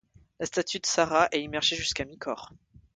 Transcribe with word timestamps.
La 0.39 0.47
statue 0.47 0.79
de 0.79 0.85
Sarah 0.87 1.27
est 1.31 1.43
immergée 1.43 1.75
jusqu'à 1.75 2.05
mi-corps. 2.05 2.51